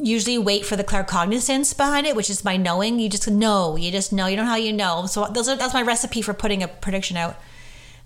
[0.03, 2.99] usually wait for the claircognizance behind it, which is my knowing.
[2.99, 3.77] You just know.
[3.77, 4.27] You just know.
[4.27, 5.07] You don't know how you know.
[5.07, 7.37] So those are that's my recipe for putting a prediction out.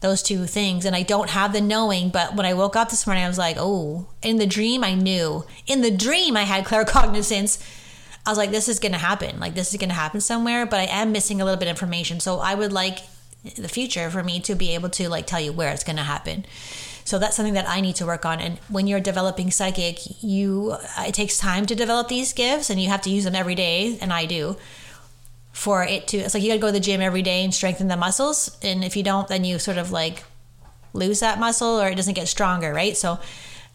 [0.01, 2.11] Those two things, and I don't have the knowing.
[2.11, 4.07] But when I woke up this morning, I was like, oh.
[4.23, 5.45] In the dream, I knew.
[5.67, 7.63] In the dream, I had claircognizance.
[8.27, 9.39] I was like, this is gonna happen.
[9.41, 10.67] Like this is gonna happen somewhere.
[10.67, 12.21] But I am missing a little bit of information.
[12.21, 12.99] So I would like
[13.57, 16.45] the future for me to be able to like tell you where it's gonna happen.
[17.05, 18.41] So that's something that I need to work on.
[18.41, 22.89] And when you're developing psychic, you it takes time to develop these gifts, and you
[22.89, 24.57] have to use them every day, and I do.
[25.53, 27.55] For it to, it's like you got to go to the gym every day and
[27.55, 30.25] strengthen the muscles, and if you don't, then you sort of like
[30.95, 32.97] lose that muscle or it doesn't get stronger, right?
[32.97, 33.19] So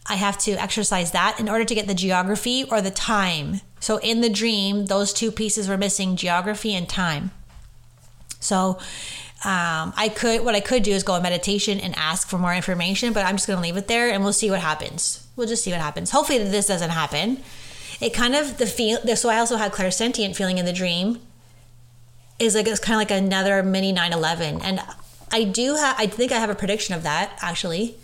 [0.06, 3.60] I have to exercise that in order to get the geography or the time.
[3.78, 7.30] So in the dream, those two pieces were missing geography and time.
[8.40, 8.78] So
[9.42, 12.54] um, I could what I could do is go on meditation and ask for more
[12.54, 15.26] information, but I'm just gonna leave it there and we'll see what happens.
[15.34, 16.10] We'll just see what happens.
[16.10, 17.42] Hopefully this doesn't happen.
[18.00, 21.20] It kind of the feel so I also had clairsentient feeling in the dream
[22.38, 24.82] is like it's kind of like another mini 9-11 and
[25.32, 27.96] I do have I think I have a prediction of that actually.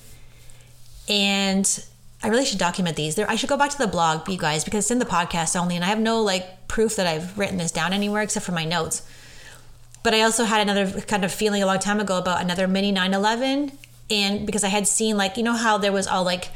[1.08, 1.84] And
[2.22, 3.14] I really should document these.
[3.14, 5.54] There, I should go back to the blog, you guys, because it's in the podcast
[5.54, 8.52] only, and I have no like proof that I've written this down anywhere except for
[8.52, 9.02] my notes.
[10.06, 12.92] But I also had another kind of feeling a long time ago about another mini
[12.92, 13.72] 9/11,
[14.08, 16.50] and because I had seen like you know how there was all like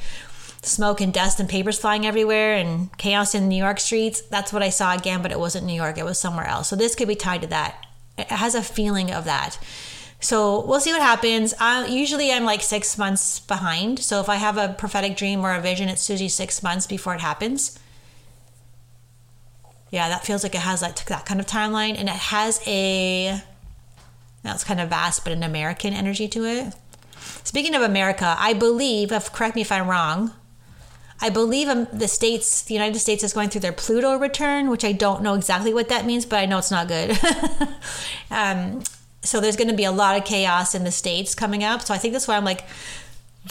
[0.62, 4.20] smoke and dust and papers flying everywhere and chaos in New York streets.
[4.20, 5.98] That's what I saw again, but it wasn't New York.
[5.98, 6.68] It was somewhere else.
[6.68, 7.74] So this could be tied to that.
[8.16, 9.58] It has a feeling of that.
[10.20, 11.52] So we'll see what happens.
[11.58, 13.98] I, usually I'm like six months behind.
[13.98, 17.16] So if I have a prophetic dream or a vision, it's usually six months before
[17.16, 17.79] it happens
[19.90, 23.42] yeah, that feels like it has that that kind of timeline, and it has a
[24.42, 26.74] that's kind of vast, but an American energy to it.
[27.44, 30.33] Speaking of America, I believe, if correct me if I'm wrong,
[31.20, 34.85] I believe um, the states, the United States, is going through their Pluto return, which
[34.85, 37.18] I don't know exactly what that means, but I know it's not good.
[38.31, 38.83] um,
[39.22, 41.83] so there's going to be a lot of chaos in the states coming up.
[41.83, 42.64] So I think that's why I'm like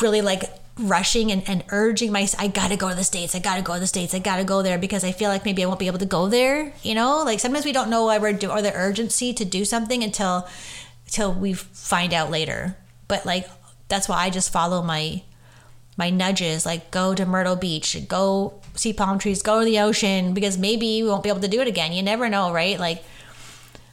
[0.01, 0.43] really like
[0.79, 3.79] rushing and, and urging myself, I gotta go to the States, I gotta go to
[3.79, 5.99] the States, I gotta go there because I feel like maybe I won't be able
[5.99, 6.73] to go there.
[6.83, 9.65] You know, like sometimes we don't know why we're doing or the urgency to do
[9.65, 10.47] something until
[11.05, 12.77] until we find out later.
[13.07, 13.49] But like
[13.87, 15.23] that's why I just follow my
[15.97, 20.33] my nudges, like go to Myrtle Beach, go see palm trees, go to the ocean,
[20.33, 21.91] because maybe we won't be able to do it again.
[21.91, 22.79] You never know, right?
[22.79, 23.03] Like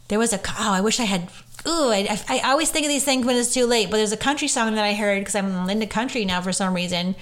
[0.09, 1.29] there was a oh, I wish I had
[1.67, 3.91] ooh, I, I, always think of these things when it's too late.
[3.91, 6.75] But there's a country song that I heard because I'm into country now for some
[6.75, 7.17] reason.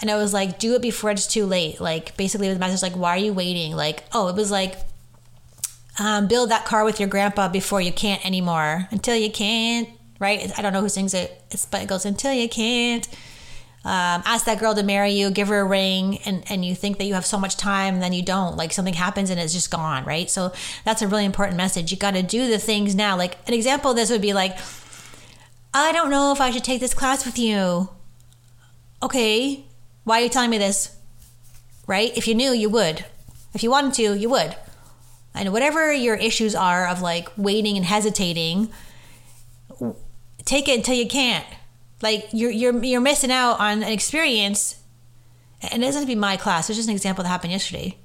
[0.00, 1.80] And I was like, do it before it's too late.
[1.80, 3.76] Like, basically, the message like, why are you waiting?
[3.76, 4.76] Like, oh, it was like,
[5.98, 8.88] um, build that car with your grandpa before you can't anymore.
[8.90, 10.50] Until you can't, right?
[10.58, 13.08] I don't know who sings it, but it goes, until you can't
[13.84, 16.98] um, ask that girl to marry you, give her a ring, and, and you think
[16.98, 18.56] that you have so much time, and then you don't.
[18.56, 20.30] Like something happens and it's just gone, right?
[20.30, 20.52] So
[20.84, 21.90] that's a really important message.
[21.90, 23.16] You got to do the things now.
[23.16, 24.56] Like an example of this would be like,
[25.74, 27.88] I don't know if I should take this class with you.
[29.02, 29.64] Okay,
[30.04, 30.96] why are you telling me this?
[31.88, 32.16] Right?
[32.16, 33.04] If you knew, you would.
[33.52, 34.54] If you wanted to, you would.
[35.34, 38.70] And whatever your issues are of like waiting and hesitating,
[40.44, 41.46] take it until you can't
[42.02, 44.78] like you're you're you're missing out on an experience.
[45.70, 46.68] And it doesn't have to be my class.
[46.68, 47.96] It's just an example that happened yesterday.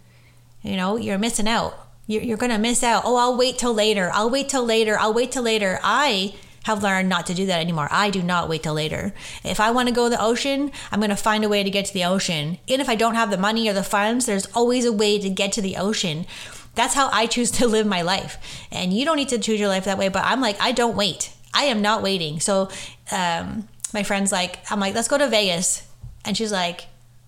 [0.62, 1.74] You know, you're missing out.
[2.06, 3.02] You're, you're gonna miss out.
[3.04, 4.12] Oh, I'll wait till later.
[4.14, 4.98] I'll wait till later.
[5.00, 5.80] I'll wait till later.
[5.84, 6.36] I
[6.68, 7.88] have learned not to do that anymore.
[7.90, 9.14] I do not wait till later.
[9.44, 11.70] If I want to go to the ocean, I'm going to find a way to
[11.70, 12.58] get to the ocean.
[12.68, 15.30] Even if I don't have the money or the funds, there's always a way to
[15.30, 16.26] get to the ocean.
[16.76, 18.38] That's how I choose to live my life.
[18.70, 20.98] And you don't need to choose your life that way, but I'm like, I don't
[20.98, 21.32] wait.
[21.54, 22.42] I am not waiting.
[22.42, 22.70] So,
[23.12, 25.88] um, my friend's like, I'm like, let's go to Vegas.
[26.24, 26.86] And she's like,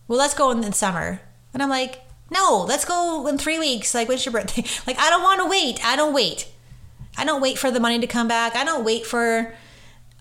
[0.08, 1.19] well, let's go in the summer.
[1.51, 3.95] And I'm like, no, let's go in three weeks.
[3.95, 4.63] Like, when's your birthday?
[4.86, 5.84] Like, I don't want to wait.
[5.84, 6.47] I don't wait.
[7.17, 8.55] I don't wait for the money to come back.
[8.55, 9.51] I don't wait for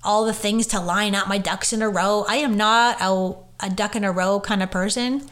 [0.03, 2.25] all the things to line up my ducks in a row.
[2.27, 5.29] I am not a, a duck in a row kind of person.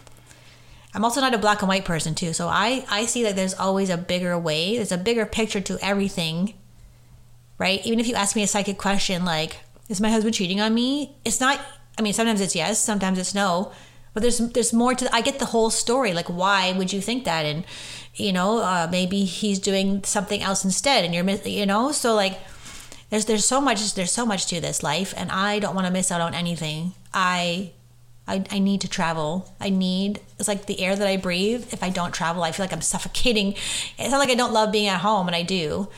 [0.93, 2.35] I'm also not a black and white person too.
[2.35, 4.77] So I, I see that there's always a bigger way.
[4.77, 6.53] There's a bigger picture to everything.
[7.57, 7.81] Right?
[7.87, 11.17] Even if you ask me a psychic question like, is my husband cheating on me?
[11.25, 11.61] It's not
[11.99, 13.73] I mean, sometimes it's yes, sometimes it's no.
[14.13, 16.13] But there's there's more to I get the whole story.
[16.13, 17.45] Like why would you think that?
[17.45, 17.65] And
[18.15, 22.39] you know, uh, maybe he's doing something else instead and you're you know, so like
[23.11, 25.93] there's there's so much there's so much to this life and I don't want to
[25.93, 26.93] miss out on anything.
[27.13, 27.73] I
[28.29, 29.55] I, I need to travel.
[29.61, 31.73] I need it's like the air that I breathe.
[31.73, 33.53] If I don't travel, I feel like I'm suffocating.
[33.99, 35.89] It's not like I don't love being at home, and I do.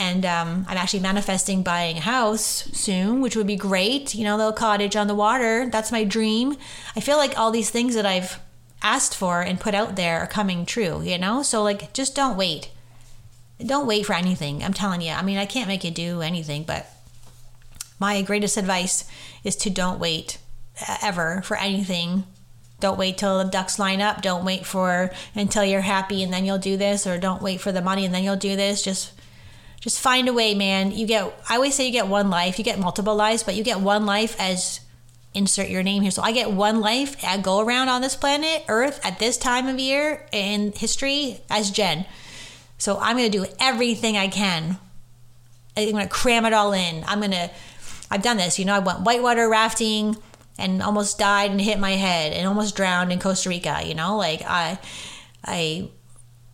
[0.00, 4.14] And um, I'm actually manifesting buying a house soon, which would be great.
[4.14, 5.68] You know, little cottage on the water.
[5.70, 6.56] That's my dream.
[6.96, 8.40] I feel like all these things that I've
[8.82, 11.02] asked for and put out there are coming true.
[11.02, 12.70] You know, so like just don't wait.
[13.64, 14.64] Don't wait for anything.
[14.64, 15.12] I'm telling you.
[15.12, 16.86] I mean, I can't make you do anything, but
[17.98, 19.04] my greatest advice
[19.44, 20.38] is to don't wait
[21.02, 22.24] ever for anything.
[22.80, 24.22] Don't wait till the ducks line up.
[24.22, 27.70] Don't wait for until you're happy and then you'll do this, or don't wait for
[27.70, 28.80] the money and then you'll do this.
[28.80, 29.12] Just
[29.80, 30.92] just find a way, man.
[30.92, 32.58] You get I always say you get one life.
[32.58, 34.80] You get multiple lives, but you get one life as
[35.32, 36.10] insert your name here.
[36.10, 37.16] So I get one life.
[37.24, 41.70] I go around on this planet Earth at this time of year in history as
[41.70, 42.04] Jen.
[42.78, 44.78] So I'm going to do everything I can.
[45.76, 47.04] I'm going to cram it all in.
[47.06, 47.50] I'm going to
[48.10, 48.58] I've done this.
[48.58, 50.16] You know, I went whitewater rafting
[50.58, 54.16] and almost died and hit my head and almost drowned in Costa Rica, you know?
[54.16, 54.78] Like I
[55.44, 55.90] I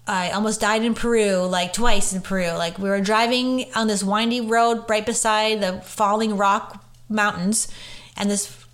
[0.06, 2.50] I almost died in Peru, like twice in Peru.
[2.52, 7.68] Like we were driving on this windy road right beside the falling rock mountains,
[8.16, 8.64] and this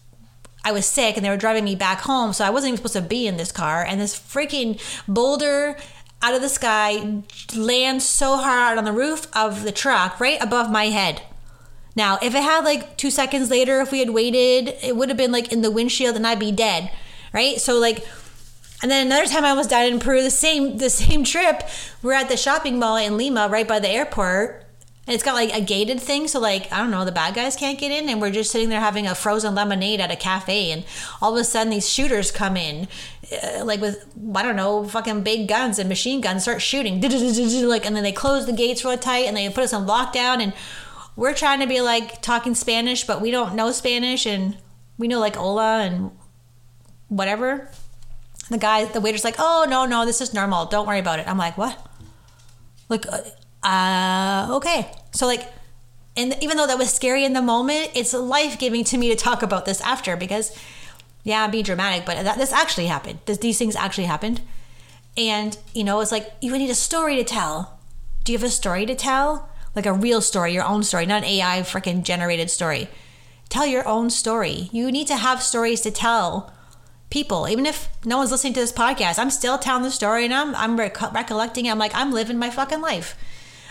[0.64, 2.95] I was sick, and they were driving me back home, so I wasn't even supposed
[2.95, 3.85] to be in this car.
[3.85, 5.77] And this freaking boulder
[6.21, 7.23] out of the sky
[7.57, 11.23] lands so hard on the roof of the truck, right above my head.
[11.97, 15.18] Now, if it had like two seconds later, if we had waited, it would have
[15.18, 16.92] been like in the windshield, and I'd be dead,
[17.33, 17.61] right?
[17.61, 18.07] So like
[18.83, 21.62] and then another time I almost died in Peru, the same the same trip.
[22.03, 24.59] We're at the shopping mall in Lima, right by the airport.
[25.05, 27.57] And it's got like a gated thing, so like I don't know, the bad guys
[27.57, 30.71] can't get in, and we're just sitting there having a frozen lemonade at a cafe,
[30.71, 30.85] and
[31.21, 32.87] all of a sudden these shooters come in,
[33.42, 37.01] uh, like with I don't know, fucking big guns and machine guns, start shooting,
[37.68, 40.40] like, and then they close the gates real tight, and they put us on lockdown,
[40.40, 40.53] and
[41.16, 44.57] we're trying to be like talking Spanish, but we don't know Spanish, and
[44.99, 46.12] we know like hola and
[47.09, 47.68] whatever
[48.50, 50.66] the guy, the waiter's like, "Oh no, no, this is normal.
[50.66, 51.78] Don't worry about it." I'm like, "What?"
[52.88, 54.92] Like, uh, uh okay.
[55.12, 55.48] So like,
[56.16, 59.16] and even though that was scary in the moment, it's life giving to me to
[59.16, 60.57] talk about this after because,
[61.24, 63.20] yeah, I'm being dramatic, but that, this actually happened.
[63.26, 64.40] This, these things actually happened,
[65.16, 67.78] and you know, it's like you need a story to tell.
[68.24, 69.48] Do you have a story to tell?
[69.74, 72.88] Like a real story, your own story, not an AI freaking generated story.
[73.48, 74.68] Tell your own story.
[74.70, 76.52] You need to have stories to tell
[77.12, 77.46] people.
[77.46, 80.55] Even if no one's listening to this podcast, I'm still telling the story and I'm
[80.57, 81.66] I'm rec- recollecting.
[81.66, 81.70] It.
[81.70, 83.14] I'm like I'm living my fucking life.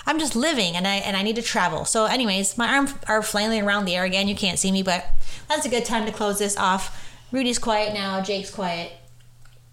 [0.06, 1.84] I'm just living and I and I need to travel.
[1.84, 4.28] So, anyways, my arms are flailing around the air again.
[4.28, 5.06] You can't see me, but
[5.50, 7.12] that's a good time to close this off.
[7.32, 8.22] Rudy's quiet now.
[8.22, 8.92] Jake's quiet.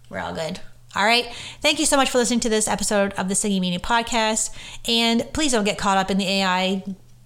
[0.09, 0.59] We're all good.
[0.95, 1.27] All right.
[1.61, 4.49] Thank you so much for listening to this episode of the Singing Meaning podcast.
[4.87, 6.83] And please don't get caught up in the AI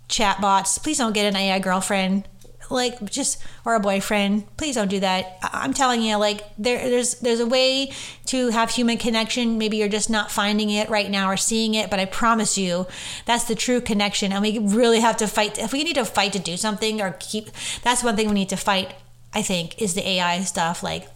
[0.09, 0.77] chat bots.
[0.77, 2.27] Please don't get an AI girlfriend
[2.73, 5.37] like just or a boyfriend please don't do that.
[5.43, 7.91] I'm telling you like there there's there's a way
[8.25, 9.57] to have human connection.
[9.57, 12.87] Maybe you're just not finding it right now or seeing it but i promise you
[13.25, 14.33] that's the true connection.
[14.33, 15.57] And we really have to fight.
[15.57, 17.49] If we need to fight to do something or keep
[17.83, 18.95] that's one thing we need to fight
[19.33, 20.83] i think is the ai stuff.
[20.83, 21.07] Like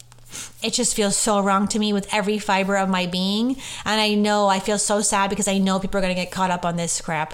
[0.61, 3.57] it just feels so wrong to me with every fiber of my being.
[3.85, 6.31] And i know i feel so sad because i know people are going to get
[6.31, 7.33] caught up on this crap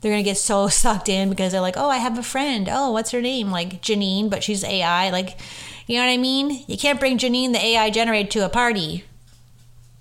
[0.00, 2.68] they're gonna get so sucked in because they're like, oh, I have a friend.
[2.70, 3.50] Oh, what's her name?
[3.50, 5.10] Like Janine, but she's AI.
[5.10, 5.38] Like,
[5.86, 6.64] you know what I mean?
[6.66, 9.04] You can't bring Janine, the AI generated, to a party.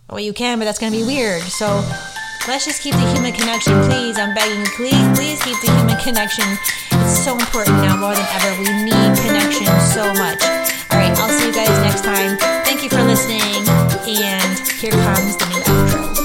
[0.10, 1.41] Well, you can, but that's gonna be weird.
[1.43, 1.84] So
[2.48, 4.18] let's just keep the human connection, please.
[4.18, 6.45] I'm begging, you, please, please keep the human connection.
[6.91, 8.62] It's so important now more than ever.
[8.62, 10.41] We need connection so much.
[10.91, 12.38] All right, I'll see you guys next time.
[12.64, 13.68] Thank you for listening,
[14.08, 16.16] and here comes the new outro.